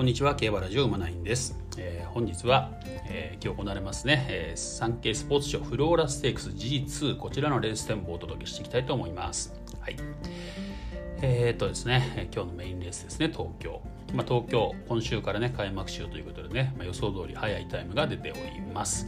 [0.00, 0.34] こんにちは。
[0.34, 2.70] 競馬ラジオ馬ナインです、えー、本日は、
[3.04, 9.52] えー、今日行われますね、えー、産経スポーツ賞フローラステークス G2 こちらのレース展望をお届けしていきたいと思います。
[9.78, 9.96] はい。
[11.20, 13.28] えー、っとですね今日のメインレースですね。
[13.28, 13.82] 東京。
[14.14, 19.06] まあ、東京今週からね開幕週ということでね、まあ、予想通り早いタイムが出ております。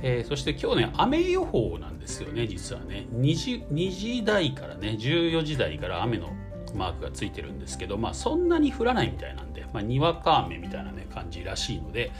[0.00, 3.06] えー、そして今日ね雨予報なんですよね実はね。
[3.12, 6.30] 2時 ,2 時台からね14時台から雨の
[6.76, 12.10] マークがついてるんですけど、まあ、そんなに降らないみたいなんで、まあ、にわか雨みたいな、ね、感じらしいので、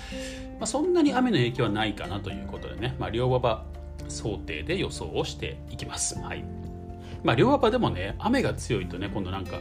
[0.59, 3.65] まあ、そんなに雨の影響はないかなということでね、まあ、両馬場
[4.09, 6.19] 想定で予想をしていきます。
[6.19, 6.45] はい。
[7.23, 9.59] まあ、両馬場でもね雨が強いとね今度なんか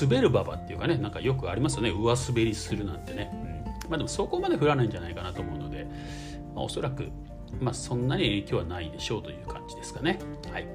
[0.00, 1.90] 滑る馬場っていうかねなんかよくありますよね。
[1.90, 3.90] 上滑りするなんてね、うん。
[3.90, 5.86] まあ、でもそこまで降らないんじゃないかなと思うので、
[6.54, 7.08] まあ、おそらく、
[7.60, 10.18] まあ、そんなに影響はないでしょうという感じですかね。
[10.52, 10.66] はい。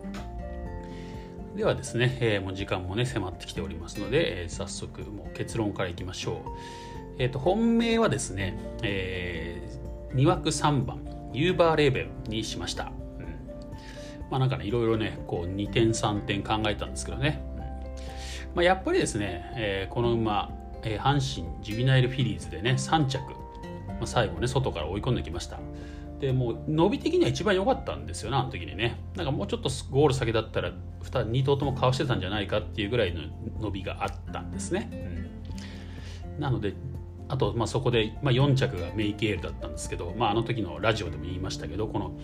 [1.56, 6.50] ではですね、えー、もう時間もね迫ってきておりますので、えー、早速もう結論からいきましょう。
[7.18, 12.92] えっ、ー、と本命はですね、えー、2枠3番ユーバーレーベンにしました。
[13.20, 13.26] うん、
[14.30, 17.60] まあなんかねいろいろねこう2点3点考えたんですけどね、うん
[18.56, 20.52] まあ、やっぱりですね、えー、この馬、
[20.84, 23.20] えー、阪神ジュビナイルフィリーズでね3着、
[23.88, 25.60] まあ、最後ね外から追い込んできました。
[26.20, 29.00] でもう伸び的には一番良かったんですよねあの時にね。
[29.16, 30.72] なんかもうちょっとゴール先だったら
[31.04, 33.22] 2, 2頭ともかわしてたんじゃないかっていうぐらいの
[33.60, 34.90] 伸びがあったんですね、
[36.36, 36.74] うん、なので
[37.28, 42.18] あと、まあ、そこで、まあ、4着がメイケールだったんですけど、まあ、あの時のラジオでも言いましたけどこの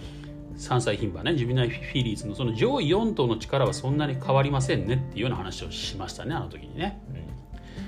[0.57, 7.01] 3歳牝馬ねジュビナイフィリーズのその上位4頭の力はそんなに変わりませんねっていうような話をしましたねあの時にね、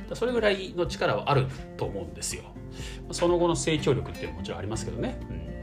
[0.10, 1.48] うん、それぐらいの力はある
[1.78, 2.44] と思うんですよ。
[3.12, 5.57] その後の成長力っていうのはもちろんありますけどね、うん。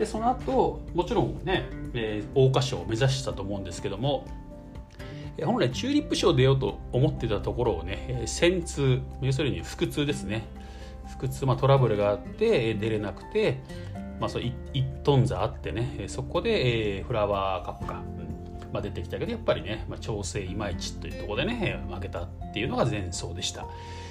[0.00, 4.26] でその後もちろんね、えー、桜花賞を目指したと思うんですけども
[5.44, 10.46] 本来チューリップ賞出ようと思ってたところをね戦痛要するに腹痛ですね。
[11.06, 13.60] 腹痛、まあ、トラブルがあって出れなくて、
[14.20, 18.02] まあ、そう1トンザあってねそこで、えー、フラワーカップが、
[18.72, 23.66] まあ、出てきたけどやっぱりね、まあ、調整いまいちというところでね負けたっていうのが前走でした。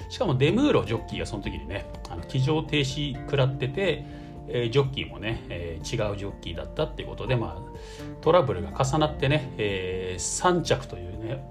[0.08, 11.42] しかもデムーロジョッキーがその時にねあの騎乗停止食らっててえー、ジョッキーもね、えー、違うジョッキーだったっていうことで、まあ、トラブルが重なってね、えー、3着というね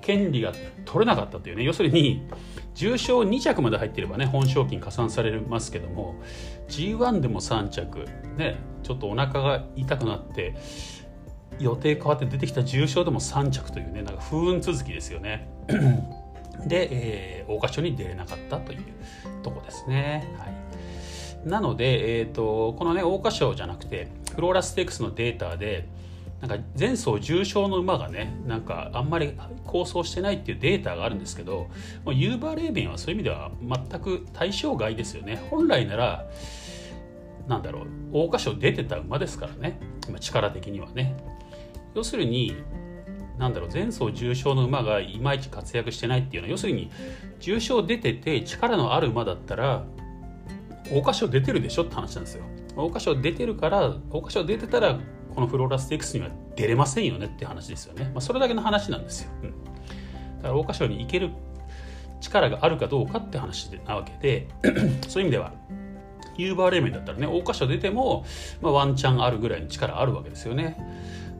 [0.00, 0.52] 権利が
[0.84, 2.22] 取れなかったというね要するに
[2.74, 6.16] 重賞2着まで入っていればね本賞金加算されますけども
[6.68, 8.04] G1 でも3着
[8.36, 10.54] ねちょっとお腹が痛くなって
[11.58, 15.48] 予定変わって出てきた重賞でも3着というねなんか不運続きですよね。
[16.66, 18.82] で、えー、桜花賞に出れなかったという
[19.42, 20.28] とこですね。
[20.38, 20.53] はい。
[21.44, 25.88] なので、えーと、このね桜花賞じゃなくてフローラステークスのデータで
[26.40, 31.68] なんか前走重賞の馬がねなんかあんまり構想してないっていうデータがあるんですけど
[32.06, 35.42] ユーバーレーベンはそういう意味では全く対象外ですよね。
[35.50, 36.26] 本来なら
[37.48, 39.78] なんだろう桜花賞出てた馬ですからね。
[40.20, 41.16] 力的にはね。
[41.94, 42.56] 要するに
[43.38, 46.90] なんだろう前走重賞の馬がいまいち活躍してないっていうのは要するに
[47.40, 49.84] 重賞出てて力のある馬だったら
[50.84, 52.44] 桜花賞出てるでしょって話なんですよ。
[52.70, 54.98] 桜花賞出てるから桜花賞出てたら
[55.34, 59.56] このフローラステークスには出れませんよねって話ですよね、まあ、それだけの話なんですよ、うん、だか
[60.42, 61.30] ら桜花賞に行ける
[62.20, 64.48] 力があるかどうかって話なわけで
[65.08, 65.52] そういう意味では
[66.36, 68.24] ユーバーレーメンだったらね桜花賞出ても、
[68.60, 70.76] まあ、ワンチャンあるぐらいの力あるわけですよね。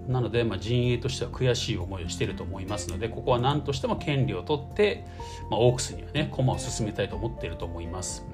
[0.07, 5.07] なので、まあ、陣営としては悔しい思いをしていると思いますのでここは何としても権利を取って、
[5.51, 8.27] まあ、オークスにはね駒を進めたいと思っていると思います、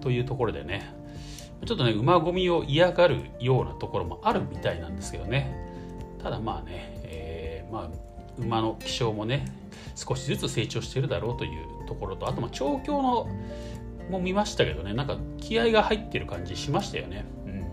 [0.00, 0.94] というところでね
[1.66, 5.66] ちょっとね馬込みを嫌がるようなところもあるみたいなんですけどね。
[6.22, 7.88] ただまあね、えー、まあ、
[8.38, 9.44] 馬の気性もね
[9.94, 13.28] 少しずつ成長してるだろうというところとあとまあ調教の
[14.10, 17.64] も見ましたけどねなんか気合が入ってる感じしましたよね、うん、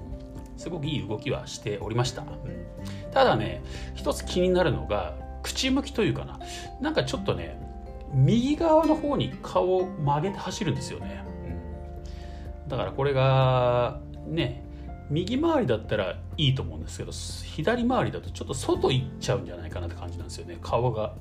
[0.58, 3.64] すごくいい動きはしておりました、うん、ただね
[3.96, 6.40] 一つ気になるのが口向きというかな。
[6.82, 7.60] なんかちょっとね
[8.14, 11.24] 右側の方に顔を曲げて走るんですよね
[12.68, 14.64] だからこれがね
[15.10, 20.58] 右回りだったらいいと思うんですけど左回りだとちょっと外行っちゃうんじゃないかなって感じなんですよね。
[20.62, 21.14] 顔が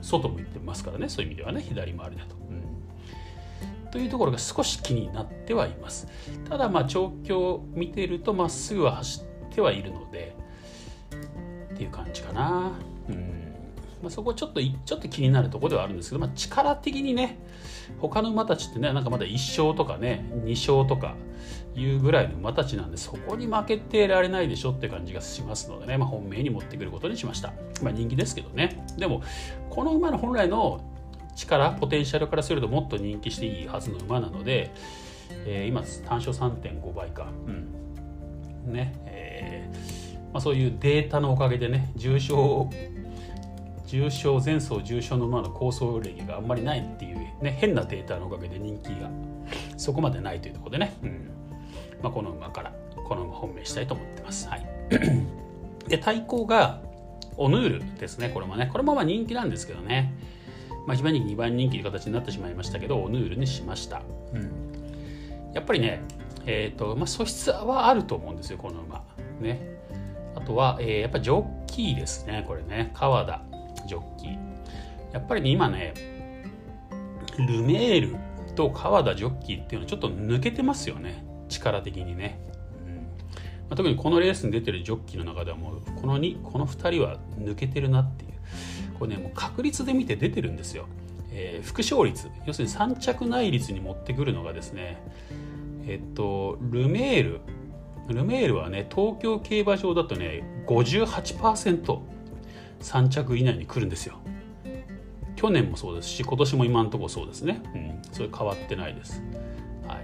[0.00, 2.34] 外向いてますからねそういう意味ではね左回りだと。
[2.34, 3.90] うん。
[3.90, 6.08] というところが少し気になってはいます。
[6.48, 10.36] ただまあ調教を見てるとまっすぐは走ってはいるので
[11.72, 12.72] っていう感じかな。
[13.08, 13.43] うん。
[14.04, 17.38] まあ、そこちょっとちょっと気になるところではあるんですけど、まあ、力的にね
[17.98, 21.16] 他の馬たちってねなんかまだ1勝とかね2勝とか
[21.74, 28.84] いうぐらいの馬たちなんでそこに負けてられないでしょって感じがしますのでね、まあ、本命に持ってくることにしました、まあ、人気ですけどね。
[28.98, 29.22] でも
[29.70, 30.82] この馬の本来の
[31.34, 34.70] 力ポテンシャルからするともっと人気していいはずの馬なので、
[35.46, 38.72] えー、今単勝3.5倍か、うん。
[38.72, 38.92] ね。
[39.06, 40.04] えー
[40.34, 42.68] まあ、そういうデータのおかげでね重症
[43.86, 49.10] 重症前走重症の馬の構想歴があんまりないっていう、ね、変なデータのおかげで人気が
[49.76, 51.30] そこまでないというところでね、うん。
[52.02, 52.72] まあ、この馬から
[53.04, 54.48] この馬本命したいと思ってます。
[54.48, 54.66] はい、
[55.88, 56.80] で対抗が
[57.36, 58.68] オヌールですねこれもね。
[58.70, 60.14] これもまあ人気なんですけどね、
[60.86, 64.02] まあ、1番人気2番人気という形になってしまいましたけどオヌールにしました、
[64.32, 64.50] うん、
[65.52, 66.02] やっぱりね
[66.46, 69.02] えーとまあ、素質はあると思うんですよこの馬。
[69.40, 69.60] ね。
[70.34, 72.90] あとは、えー、やっぱジョッキーですねこれね。
[72.94, 73.42] 川田。
[73.86, 74.26] ジョッキ。
[74.28, 74.38] ー
[75.12, 75.94] やっぱりね今ね
[77.38, 78.16] ルメール
[78.54, 81.24] と川田ジョッキーっていうのはちょっと抜けてますよね。
[81.48, 82.40] 力的にね、
[82.86, 82.94] うん。
[82.94, 83.02] ま
[83.70, 88.32] あ、特にこのレースに出てるジョッキーの中ではもうこの 2, この2人は抜けてるなっていう。
[88.98, 90.86] これねもう確率で見て出てるんですよ、
[91.32, 92.28] えー、副勝率。
[92.46, 95.02] 要するに3着内率に持ってくるのがですね
[95.86, 97.40] えっとルメール。
[98.08, 102.13] ルメールはね東京競馬場だとね58%
[102.84, 104.18] 3着以内に来るんですよ。
[105.34, 109.22] 去年もそうですし今年も今のところそうですね、うん、それ変わってないです。
[109.86, 109.98] はい。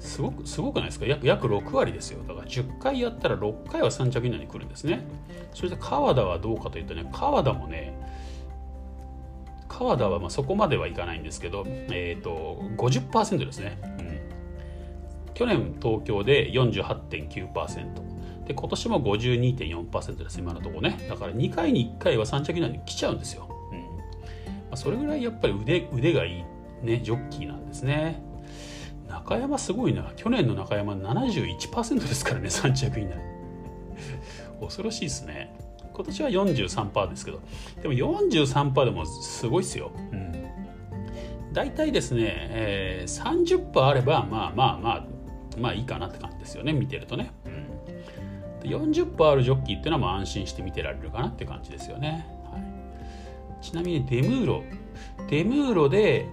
[0.00, 1.06] すごくすごくないですか？
[1.06, 2.22] 約約6割ですよ。
[2.26, 5.04] だから10回やったら6回は3着以内に来るんですね。
[5.54, 7.96] それで川田はどうかというとね川田もね
[9.68, 18.17] 川田はまあそこまではいかないんですけど、えーと、50%ですね、うん、去年東京で48.9%
[18.48, 21.06] で今年も52.4%です今のところね。
[21.08, 23.78] だから2回に1回は3着以内に来ちゃうんですよ、うん。
[23.78, 23.84] ま
[24.72, 26.44] あ、それぐらいやっぱり腕腕がい
[26.82, 28.22] いねジョッキーなんですね。
[29.06, 30.12] 中山すごいな。
[30.16, 33.16] 去年の中山71%ですからね3着以内
[34.60, 35.54] 恐ろしいですね。
[35.92, 37.40] 今年は43%ですけど。
[37.82, 40.32] でも43%でもすごいっすよ、うん、
[41.52, 45.06] 大体ですね、えー、30%あればまあまあまあ
[45.58, 48.17] まあいいかなって感じですよね見てるとね、うん、
[48.62, 54.62] 40%あるジョッキーっていうのはまあ安心して見てられるかなって感じですよね、はい、ちなみにデムーロ。
[55.28, 56.26] デムーロで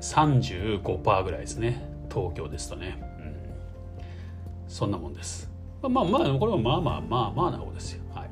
[0.00, 1.88] 35%ぐらいですね。
[2.12, 5.50] 東京ですとね、うん、そんなもんです。
[5.82, 8.02] まあまあこれはまあまあまあまあな方ですよ。
[8.14, 8.30] はい。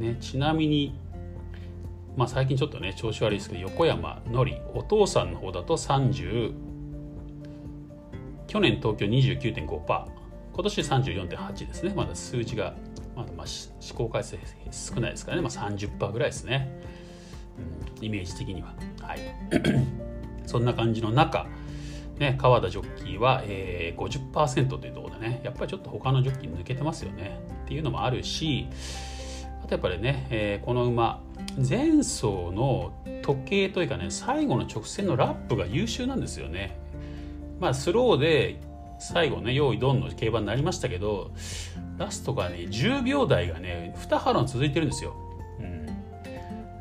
[0.00, 0.98] ねちなみに
[2.16, 6.54] まあ最近ちょっとね調子悪いですけど横山のりお父さんの方だと30
[8.46, 10.15] 去年東京29.5%
[10.56, 11.92] 今年34.8ですね。
[11.94, 12.74] まだ数字が
[13.14, 14.38] まだまあ試行回数
[14.70, 16.80] 少ないですからね、まあ、30%ぐらいですね、
[17.98, 18.74] うん、イメージ的には。
[19.02, 19.20] はい。
[20.48, 21.46] そんな感じの中
[22.18, 27.38] ね、川田ジョッキーは、えー、50%というところでねやっぱりちょっと他のジョッキー抜けてますよね。
[27.64, 28.68] っていうのもあるし
[29.62, 31.20] あとやっぱりね、えー、この馬
[31.58, 36.78] 前走の時計というかね最後の直線のラップが優秀なんですよね。
[37.60, 38.60] まあスローで
[38.98, 41.30] 最後ね用意ドンの競馬になりましたけど
[41.98, 45.14] ラストがね10秒台がね2波乱続いてるんですよ、
[45.60, 45.86] うん、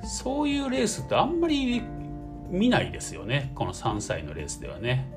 [0.08, 1.82] そういうレースってあんまり
[2.50, 3.52] 見ないですよね。
[3.56, 5.12] この3歳のレースではね。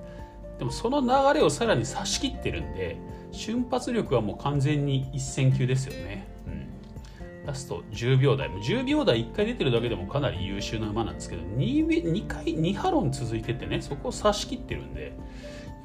[0.58, 2.96] でもその流れをさらに差し切ってるんで
[3.30, 8.48] 瞬発力はもう完全に一線級ですよね、うん、ラスト10秒台。
[8.48, 15.12] も10秒台1回出てるだけでもかなり優秀な馬なんですけど 2, 2回2波論続いててねそこを差し切ってるんで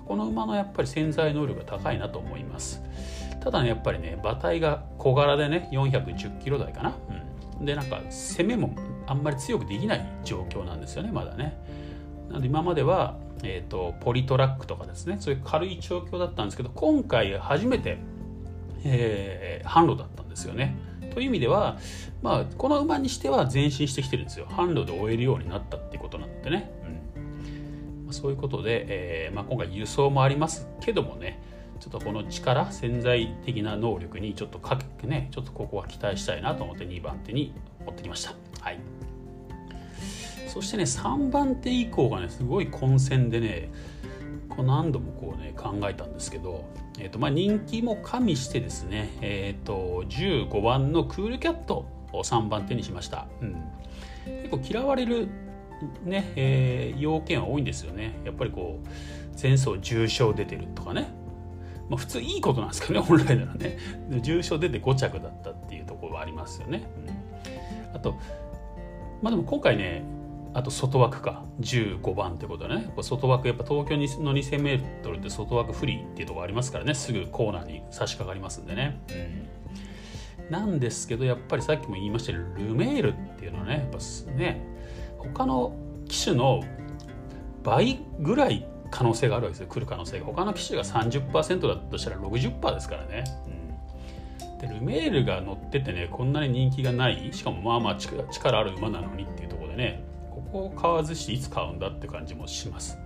[0.05, 2.81] この馬のやっぱり潜在能力が高いなと思います。
[3.41, 6.95] ただねやっぱりね馬体が小柄でね410キロ台かな、
[7.59, 8.73] うん、でなんか攻めも
[9.05, 11.57] あんまり強くできない状況なんですよねまだね。
[12.29, 17.97] なので今まではえーと、ポリトラックとかですねそういう軽い調教だったんですけど今回初めて、
[18.85, 20.75] えー、販路だったんですよね。
[21.13, 21.77] という意味では、
[22.23, 24.47] まあ、この馬にしては前進してきてるんですよ。
[24.47, 26.71] 販路で終えるようになったってことなんでね、
[28.13, 31.41] そういうことで、えーまあ、今回輸送もありますけどもね
[31.79, 37.53] ちょっとこの力潜在的な能力にちょっとかけねちょっとここは期待したいなと思って2番手に
[37.85, 38.33] 持ってきました。
[38.61, 38.79] はい。
[40.47, 43.71] そしてね3番手以降がねすごい混戦でね
[44.55, 46.63] こう何度もこうね考えたんですけど、
[46.99, 53.55] えーとまあ、人気も加味してですね、えーと、15番のクールキャットを3番手にしました、うん、
[54.43, 55.27] 結構嫌われる
[56.03, 58.19] ね、えー、要件は多いんですよね。
[58.25, 58.87] やっぱりこう
[59.41, 61.07] 前走重賞出てるとかね。
[61.89, 63.77] まあ、普通いいことなんですけどね 本来ならね。
[64.21, 66.83] 重賞出て5着だったっていうところはありますよね、
[67.91, 68.15] うん、あと
[69.21, 70.03] まあでも今回ね
[70.53, 71.43] あと外枠か。
[71.61, 72.91] 15番ってことね。
[73.01, 76.93] 外枠やっぱ東京の 2000m って外枠フリーっていうところありますからね。
[76.93, 78.99] すぐコーナーに差し掛かりますんでね、
[80.47, 83.97] うん、なんですけどやっぱりさっきも言いましたけどルメールっていうのはねやっぱ
[84.33, 84.61] ね
[85.23, 85.75] 他の
[86.07, 86.63] 機種の
[87.63, 89.67] 倍ぐらい可能性があるわけですよ。
[89.67, 90.19] 来る可能性。
[90.19, 93.23] が他の機種が30%だとしたら60%ですからね、
[94.41, 97.31] うん、でルメールが乗っててねこんなに人気がない。
[97.33, 102.99] しかもまあまあ力ある馬なのにっていうところでねここを買わずしていつ買うんだって感じもします。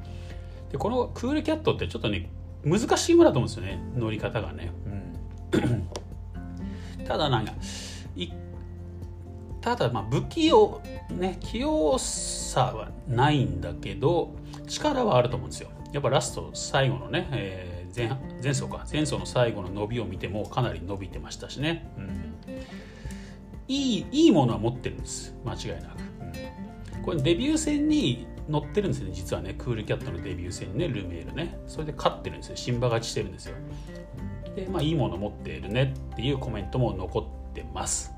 [0.72, 2.30] でこのクールキャットってちょっとね
[2.66, 3.80] 難しい馬だと思うんですよね。
[3.96, 4.72] 乗り方がね、
[5.54, 7.54] うん、ただなんか
[9.62, 10.82] ただまあ不器用
[11.14, 14.36] ね器用さはないんだけど
[14.68, 15.70] 力はあると思うんですよ。
[15.94, 18.10] やっぱラスト最後のね、えー、前
[18.44, 18.86] 前走か。
[18.92, 22.36] 前走の最後の伸びを見てもかなり伸びてましたしね、うん、
[23.68, 25.34] いいいいものは持ってるんです。
[25.46, 26.00] 間違いなく、
[26.98, 29.54] うん、これデビュー戦に乗ってるんですよね実はね。
[29.58, 31.58] クールキャットのデビュー戦にねルメールね。
[31.68, 32.56] それで勝ってるんですよ。
[32.56, 33.56] 新馬勝ちしてるんですよ。
[34.58, 38.12] でまあいいもの持っているねっていうコメントも残ってます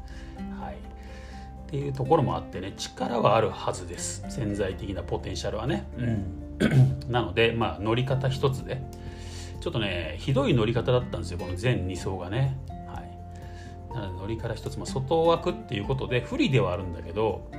[1.69, 4.25] っていうところもあってね力はあるはずです。
[4.27, 8.81] 潜在的なポテンシャルはね、うん、なのでまあ乗り方一つで。
[9.61, 12.57] ちょっとねひどい乗り方だったんですよこの全2走がね。
[12.87, 13.93] はい。
[13.93, 17.51] なので乗り方一つ、まあ、外枠っていうことで不利ではあるんだけど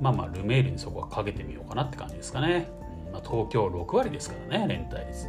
[0.00, 2.68] まあまあルメールにそこはかけてみようかなって感じですかね、
[3.06, 3.12] うん。
[3.12, 5.26] まあ、東京6割ですからね連帯率。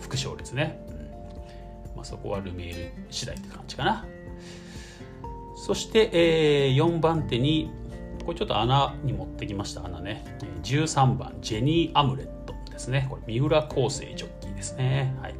[0.00, 0.92] 副勝率ね、う
[1.92, 1.96] ん。
[1.96, 4.06] まあ、そこはルメール次第って感じかな。
[5.64, 7.70] そして、えー、4番手に
[8.26, 10.22] これちょっと穴に持ってきました穴ね。
[10.62, 13.06] 13番ジェニー・アムレットですね。
[13.08, 15.16] これ三浦康生ジョッキーですね。
[15.22, 15.34] はい。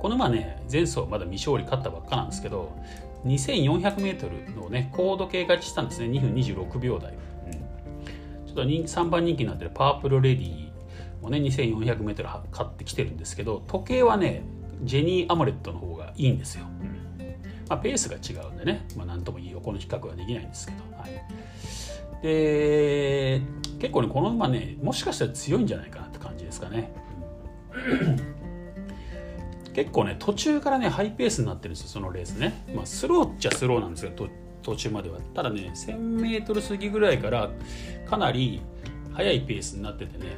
[0.00, 2.72] この馬ね前走まだ未勝利勝ったばっかなんですけど
[3.24, 6.08] 2400m のね高度計勝ちしたんですね。
[6.08, 10.72] 2分26秒台、うん、ちょっと3番人気になってるパープルレディ
[11.22, 14.42] もね 2400m 買ってきてるんですけど時計はね
[14.82, 16.93] ジェニー・アムレットの方がいいんですよ、うん。
[17.68, 23.40] まあ、ペースが違うんでね、まあ、何ともいい横の比較はできないんですけど、はい、で
[23.78, 26.92] 結構ねこの馬ねもしかしたら強いんじゃないかなって感じですかね、
[29.74, 34.28] 結構ね途中からねハイペースになってるんですよそのレースね、まあ、スローっちゃスローなんですけど
[34.62, 35.18] 途中までは。
[35.34, 37.50] ただね 1000m 過ぎぐらいから
[38.08, 38.62] かなり
[39.12, 40.36] 速いペースになっててね、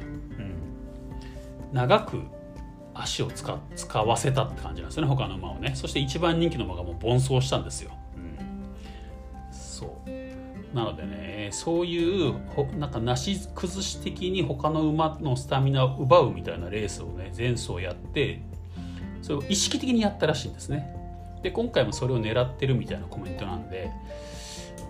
[1.71, 2.21] うん、長く
[3.01, 5.73] 足を使使わせたって感じなんですよね他の馬をね。
[5.75, 8.37] そして一番人気の馬がもう奔走したんですよ、うん、
[9.51, 10.09] そう。
[10.75, 12.33] なのでねそういう
[12.77, 18.41] なんかなし崩し的に他の馬のスタミナを奪うみたいなレースをね前走やって
[19.21, 20.93] それを意識的にやったらしいんですね。
[21.41, 23.91] で今回もそれを狙ってるみたいなコメントなんで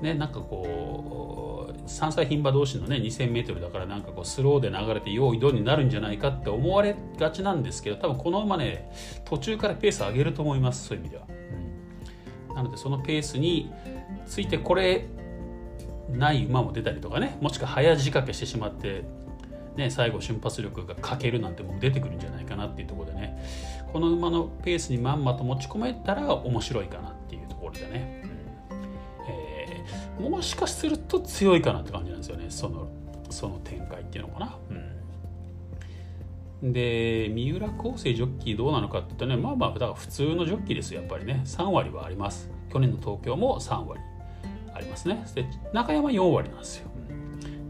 [0.02, 8.92] ねなんかこう3歳牝馬同士のね 2000m だからなんかこうスローで流れて用意どうになるんじゃないかって思われがちなんですけど多分この馬ね
[9.26, 11.28] 途中からペース上げると思いますそういう意味では、
[12.50, 13.72] うん、なのでそのペースに
[14.26, 15.08] ついてこれ
[16.10, 19.04] ない馬も出たりとかねもしくは早仕掛けしてしまって
[19.78, 23.38] ね、最後瞬発力が欠けるなんてもう出てくるんじゃないかなっていうところでね
[23.94, 28.17] この馬のペースにまんまと持ち込めたら面白いかなっていうところでね、
[30.20, 32.46] もしかすると強いかなって感じなんですよね。
[32.50, 32.88] その
[33.30, 34.58] その展開っていうのかな。
[36.62, 41.42] うん、で三浦康生ジョッキーどうなのかって言ったらねまあまあだから普通のジョッキーですよやっぱりね。
[41.46, 42.50] 3割はあります。
[42.72, 44.02] 去年の東京も3割
[44.74, 45.24] ありますね。
[45.36, 46.90] で中山4割なんですよ。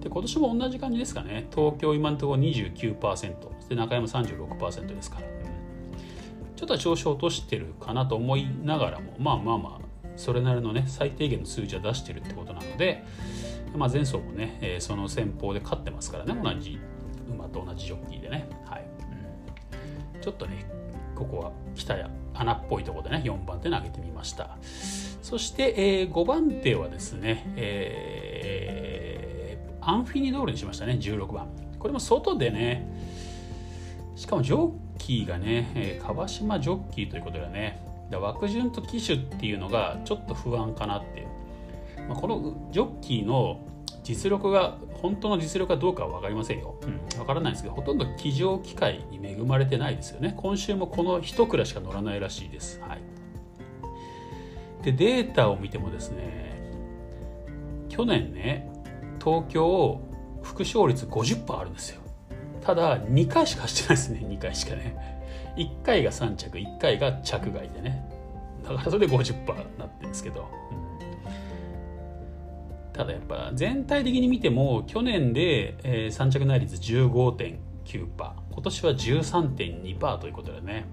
[0.02, 1.48] で今年も同じ感じですかね。
[1.54, 9.87] 東京今のところ29%で中山36%ですから、うん、ちょっと調子を落としてるかなと思いながらもまあまあまあ
[10.18, 13.06] それなりのね最低限の数字は出してるってことなので、
[13.76, 16.80] まあ、前走もね、えー、その戦法で勝ってますからね同じ
[17.30, 18.86] 馬と同じジョッキーでね、はい。
[20.16, 20.66] うん、ちょっとね
[21.16, 24.58] ここは北や穴っぽいところでね4番手投げてみました。
[25.22, 31.48] そして、えー、5番手はですね、えー、アンフィニドールにしましたね16番。
[31.78, 32.88] これも外でね
[34.16, 41.28] しかもジョッキーがね、えー、川島ジョッキーということでねだ枠順と機種っていうのがちょっと不安かなって、
[42.08, 43.60] まあ、このジョッキーの
[44.04, 50.34] 実力が本当の実力かどうかは分かりませんよ、うん、分からないですけどほとんど騎乗機会に恵まれてないですよね。
[50.38, 53.02] 今週もこの1クラしか乗らないらしいです、はい、
[54.84, 56.62] でデータを見てもですね
[57.90, 58.72] 去年ね
[59.20, 60.00] 東京
[60.42, 62.02] 副勝率50%あるんですよ。
[62.62, 64.26] ただ2回しか走ってないですね。
[64.26, 65.17] 2回しかね。
[65.58, 68.04] 1回が3着1回が着外でね。
[68.64, 70.48] だからそれで50%になってるんですけど、
[72.94, 80.86] ただやっぱ全体的に見ても去年で、えー、3着内率15.9%今年は13.2%ということでね、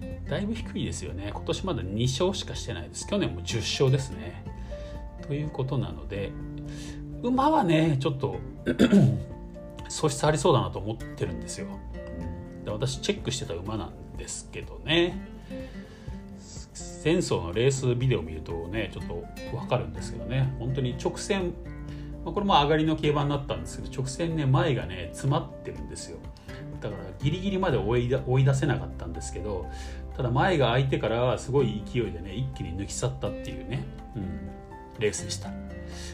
[0.00, 1.30] うん、だいぶ低いですよね。
[1.32, 3.06] 今年まだ2勝しかしてないです。
[3.06, 4.44] 去年も10勝ですね。
[5.26, 6.32] ということなので
[7.22, 8.36] 馬はねちょっと
[9.88, 11.66] 素質ありそうだなと思ってるんですよ。
[12.64, 15.20] で私チェックしてた馬なんですけどね。
[17.02, 19.24] 前走のレースビデオを見るとねちょっと
[19.56, 20.54] 分かるんですけどね。
[20.58, 21.54] 本当に直線
[22.24, 26.18] これも上がりの競馬になったんですけど直線ね前がね詰まってるんですよ。
[26.80, 29.66] だからギリギリまで追い追い出せなかったんですけど
[30.16, 33.84] ただ前が空いてからすごい勢いでね一気に抜き去ったっていうね、
[34.16, 34.50] うん、
[34.98, 35.50] レースでした。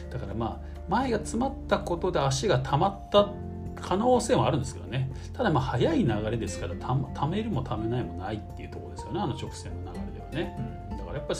[0.09, 3.33] だからまあ前が詰まったことで足が溜まったっ
[3.81, 5.11] 可能性もあるんですけどね。
[5.33, 9.19] ただまあ速い流れですからためるもためないもないっていうところですよね。
[9.19, 10.55] あの直線の流れではね、
[10.91, 11.39] うん、だからやっぱり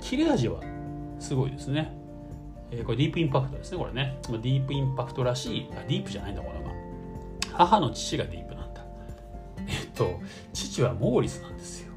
[0.00, 0.60] 切れ味は
[1.18, 1.96] すごいですね、
[2.70, 4.18] えー、これディープインパクトですねこれね。
[4.22, 6.72] ディープインパクトらしいあディープじゃないんだこれは
[7.52, 8.84] 母の父がディープなんだ。
[9.66, 10.20] えっと
[10.52, 11.92] 父はモーリスなんですよ、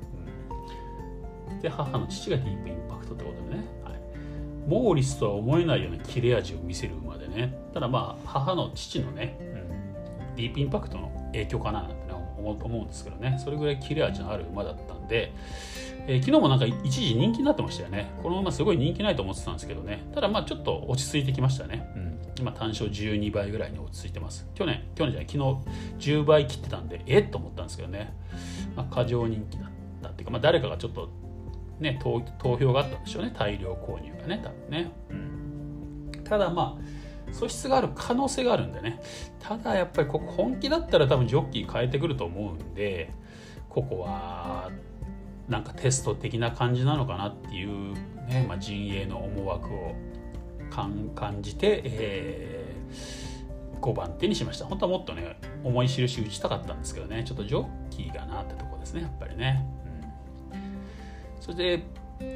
[1.50, 3.94] うん、で母の父がディープインパクトってことでね、はい、
[4.68, 7.54] モーリスとは思えないような切れ味を見せる馬でね。
[7.74, 9.38] ただまあ母の父のね
[10.36, 13.38] ディープインパクトの影響かななんて、ね、思うんですけどね。
[13.44, 15.34] それぐらい切れ味のある馬だったんで、
[16.08, 18.12] えー、昨日もなんか一時人気になってましたよね。
[18.24, 20.04] この馬すごい人気ないと思ってたんですけどね。
[20.14, 24.48] ただまあちょっと落ち着いてきましたね、うん、今単勝12倍ぐらいに落ち着いてます。
[24.56, 25.38] 去年去年じゃない昨
[26.00, 27.30] 日10倍切ってたんでえっ？
[27.30, 28.14] と思ったんですけどね、
[28.76, 29.70] まあ、過剰人気だっ
[30.02, 31.10] たっていうか、まあ、誰かがちょっと
[31.80, 32.22] ね投
[32.58, 33.34] 票があったんでしょうね。
[33.38, 39.02] 大量購入がね多分ね、うん、ただまあ素質がある可能性があるんでね。
[39.40, 43.12] ただやっぱりここ本気だったら多分ジョッキー変えてくると思うんで
[43.70, 44.70] ここは
[45.50, 47.94] なんかテスト的な感じなのかなっていう、
[48.28, 49.96] ねまあ、陣営の思惑を
[50.70, 54.66] 感じて、えー、5番手にしました。
[54.66, 57.24] 本当はもっとね思い印打ちたかったんですけどね。
[57.26, 59.66] ちょっとジョッキーがなってとこですねやっぱりね、
[60.54, 61.84] うん、それで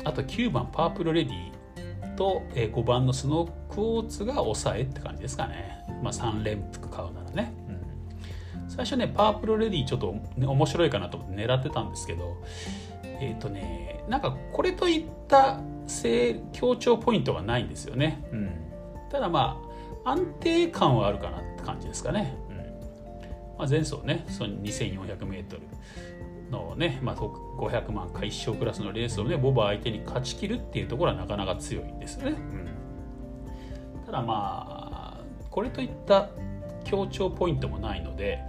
[0.04, 1.55] あと9番パープルレディ
[2.16, 5.86] と、えー、5番のスノークォーツが抑えって感じですかね。
[6.02, 7.54] まあ、3連複買うならね。
[7.70, 12.38] うん、最初ね、パープルレディちょっと、ね、面白いかなと思って狙ってたんですけど、
[13.04, 15.60] えっ、ー、とね、なんかこれといった
[16.54, 18.24] 強調ポイントがないんですよね。
[18.32, 18.52] うん、
[19.12, 19.62] ただま
[20.04, 22.38] あ、安定感はあるかなって感じですかね。
[22.50, 22.56] うん
[23.58, 25.60] まあ、前走ね、その 2400m
[26.52, 32.38] のね、まあ、500万か一生クラスのレースをねボバ相手に勝ちきるっていうところはなかなか強いんですよね。
[33.98, 36.30] うん、ただまあこれといった
[36.84, 38.40] 強調ポイントもないので、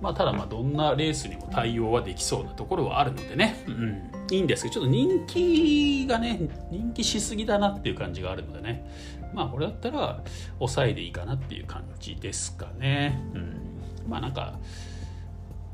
[0.00, 8.86] まあ、ただまあどんなレースにも対応はできそうなところはあるのでね、うん、いいんですけどちょっと人気がね人気しすぎだなっていう感じがあるのでね。
[9.32, 10.22] まあこれだったら
[10.58, 13.20] 抑えでいいかなっていう感じですかね。
[13.34, 13.60] うん、
[14.08, 14.58] まあなんか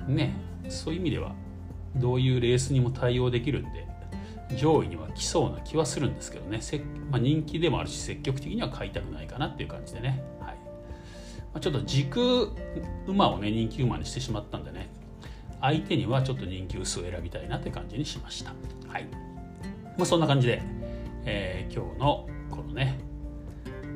[0.08, 0.34] ね
[0.68, 1.34] そういう意味では
[1.96, 3.86] どういうレースにも対応できるんで
[4.56, 6.60] 上位には来そうな気はするんですけどね、
[7.10, 10.54] まあ、人気でもあるし積極的には買いたくないかなっていう感じでね、はい。
[10.54, 10.62] ま
[11.54, 12.50] あ、ちょっと軸
[13.06, 14.88] 馬をね人気馬にしてしまったんでね。
[15.60, 18.54] 相手にはちょっと人気薄を選びたいなって感じにしました。
[18.88, 19.08] はい。
[19.96, 20.62] まあそんな感じで、
[21.24, 22.98] えー、今日のこのね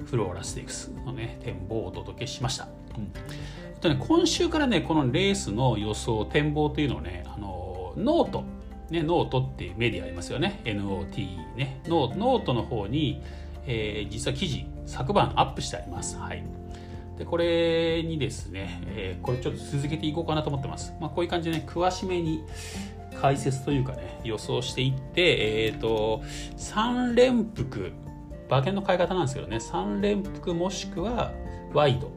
[0.07, 2.67] フローラステークスのね展望をお届けしました、
[3.75, 3.81] うん。
[3.81, 8.45] とね、今週からねこのレースの予想展望というのをねあのノート
[8.91, 10.61] ね、ノートっていうメディアありますよね。
[10.65, 11.81] note ね。
[11.87, 13.23] ノノートの方に、
[13.67, 16.19] えー、実は記事昨晩アップしてあります。
[16.19, 16.43] はい。
[17.21, 22.43] でこれにですね、えー、これちょっと続けていこうかなと思ってます、まあ、こういう感じでね詳しめに
[23.21, 26.23] 解説というかね予想していってえっ、ー、と
[26.57, 27.93] 3連複
[28.49, 29.59] 馬券の買い方なんですけどね。
[29.59, 31.31] 3連複もしくは
[31.73, 32.11] ワイド。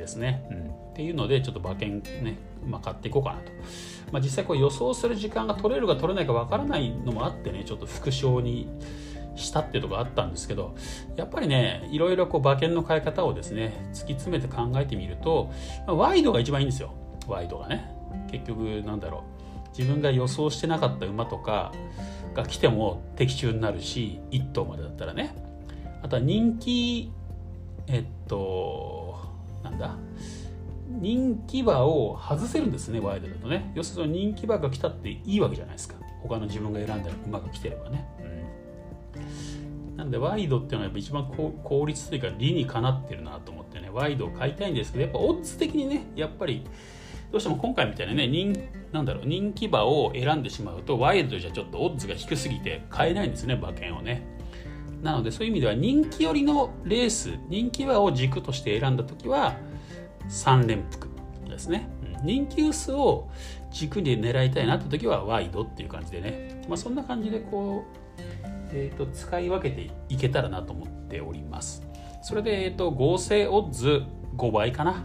[0.00, 0.90] ですね、うん。
[0.90, 3.52] っていうのでちょっと馬券ね、まあ、買っていこうかなと、
[4.12, 8.68] まあ、実際こう予想する時間が取れるか取れないかわからないのもあってねちょっと副賞に
[9.36, 10.76] したっていうところあったんですけど
[11.16, 15.50] やっぱりねいろいろこう馬券の買い方をですね突き詰めて考えてみると、
[15.86, 16.92] まあ、ワイドが一番いいんですよ。
[17.26, 17.90] ワイドがね。
[18.30, 19.78] 結局なんだろう。
[19.78, 21.72] 自分が予想してなかった馬とか
[22.34, 25.34] が来ても的中になるし1頭までだったらね。
[26.02, 27.12] あとは人気
[27.86, 29.18] えっと
[29.62, 29.96] なんだ。
[30.88, 33.72] 人気馬を外せるんですねワイドだとね。
[33.74, 35.94] 要するに人気馬が来たっていいわけじゃないですか。
[36.22, 38.06] 他の自分が選んだ馬が来てればね、
[39.16, 41.24] うん、なんでワイドっていうのはやっぱ一番
[41.64, 43.88] 効率というか理にかなってるなと思ってね。
[43.90, 46.64] ワイドを買いたいんですけどやっぱオッズ的にねやっぱり
[47.30, 48.56] どうしても今回みたいなね人
[48.92, 54.39] なんだろう人気馬を選んでしまうとワイドじゃちょっとオッズが低すぎて買えないんですね馬券をね。
[55.02, 59.56] なのでそういう意味では人気寄りのレース人気馬を軸として選んだ時は
[60.28, 61.08] 3連複
[61.48, 61.88] ですね。
[62.22, 63.28] 人気薄を
[63.70, 67.98] 軸に狙いたいなって時はワイドっていう感じでね、まあ、そんな感じでこう、
[68.72, 71.82] えーと、使い分けていけたらなと思っております。
[72.22, 74.02] それで、えーと、合成オッズ
[74.36, 75.02] 5倍かな、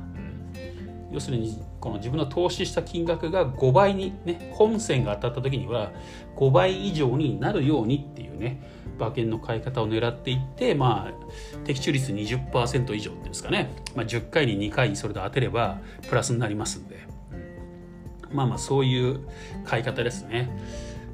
[1.12, 5.92] 要するにこの自分の投資した金額が5倍にね本線が当たった時には
[6.36, 8.60] 5倍以上になるようにっていうね
[8.98, 17.08] 馬券の買い方を狙っていってまあ的中率20%以上っていうんですかね、まあ、10回に2回にそれで当てればプラスになりますんで、
[18.32, 19.20] うん、まあまあそういう
[19.64, 20.50] 買い方ですね、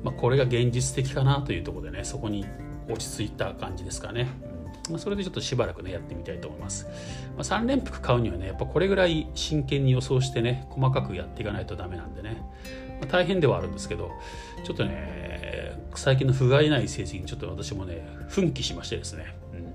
[0.05, 2.45] まあ、これが現実的かなというところでねそこに
[2.87, 4.50] 落ち着いた感じですかね。
[4.89, 6.85] まあ、それでちょっとしばらくねやってみたいと思います、
[7.37, 12.41] まあ、3連複買うにはねやっぱこれぐらい真剣に予想してね細かくやっていかないとダメなんでね、
[12.99, 14.11] まあ、大変ではあるんですけど
[14.63, 15.31] ちょっとね
[15.95, 19.73] 最近の不甲斐ない成績にちょっと私もね奮起しましてですね、うん。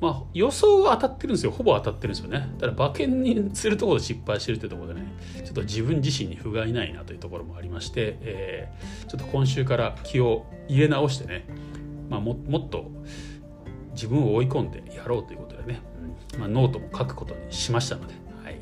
[0.00, 1.52] まあ、予想は当たってるんですよ。
[1.52, 2.48] ほぼ当たってるんですよね。
[2.58, 5.06] ただ馬券にするところで失敗してるってところでね
[5.44, 11.46] ちょっと自分自身に不甲斐ないなというところもありまして、えー、ちょっと今週から気を入れ直してね、
[12.08, 12.90] まあ、もっと
[14.00, 15.82] 自分を追い込んでやろうということでね、
[16.38, 18.56] まあ、ノートも書くことにしましたので、はい。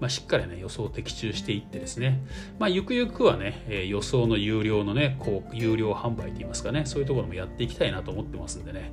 [0.00, 2.20] まあ、しっかりね予想を的中していってですね、
[2.58, 6.86] まあ、ゆくゆくはね、えー、予想の有料のねこう有料販売といいますかね。
[6.86, 8.92] そういうところもやっていきたいなと思ってますんでね、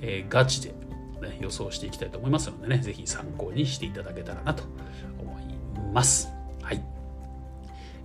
[0.00, 0.70] えー、ガチで、
[1.20, 4.62] ね、予想していきたいと思いますのでね是非参考にしていただけたらなと
[5.20, 6.32] 思います。
[6.62, 6.82] はい。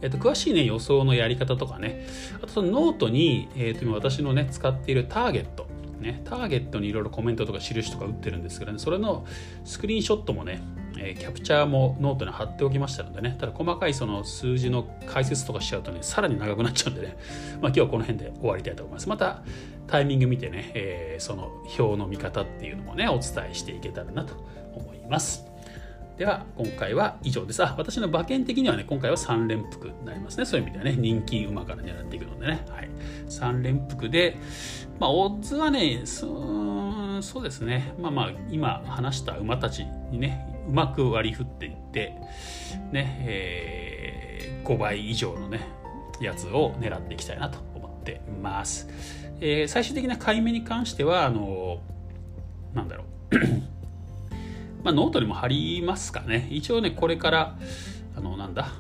[0.01, 2.05] えっと、詳しいね予想のやり方とかね。
[2.41, 5.71] あとノートに、えー、と今私のね使っているターゲット
[6.03, 9.25] ね、ターゲットにいろいろコメントとか印とか打ってるんですけどね、それの
[9.63, 10.61] スクリーンショットもね、
[10.97, 17.17] え、キャプチャーもノートに貼っておきましたのでね、ただ細かいその数字の解説とかしちゃうとね、さらに長くなっちゃうんでね、
[17.61, 19.09] まあ、今日はこの辺で終わりたいと思います。
[19.09, 19.43] また
[19.87, 24.35] タイミング見てね、えー、その表の見方っていうのもね、お伝えしていけたらなと
[24.75, 25.52] 思います。
[26.17, 27.63] では今回は以上です。
[27.63, 30.45] あ私の馬券的にはね今回は3連複になりますね。
[30.45, 32.89] そういう意味ではね人気馬から狙っていくのでね、はい、
[33.29, 34.37] 3連複で
[34.99, 42.15] まあオッズはねそそうですねまあまあ今話した馬たちにねうまく割り振っていって
[42.91, 45.67] ね、えー、5倍以上のね
[46.21, 48.87] やつを狙っていきたいなと思っています。
[49.41, 51.81] えー、最終的な買い目に関してはあの
[52.75, 53.72] なんだろう
[54.83, 56.47] まあ、ノートにも貼りますかね。
[56.51, 57.57] 一応ね、これから、
[58.15, 58.73] あの、なんだ、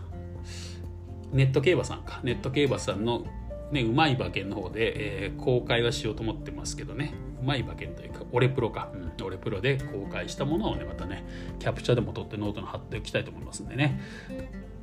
[1.31, 3.25] ネット競馬さんか、ネット競馬さんの、
[3.71, 11.25] ね、うまい馬券の方で、えー、公開はしようと思ってますけどね、うまい馬券というか、オレプロか、うん、オレプロで公開したものをね、またね、
[11.59, 13.99] キャプチャーでも取ってノートに貼っておきたいと思いますんでね、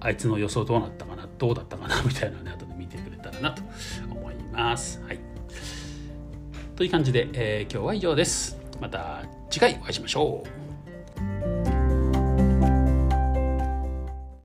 [0.00, 3.62] あいつの予想どうなったかな、どうだったかな、 みたいなね、後で見てくれたらなと
[4.10, 5.02] 思います。
[5.02, 5.18] はい。
[6.74, 8.58] という感じで、えー、今日は以上です。
[8.80, 10.59] また次回お会いしましょう。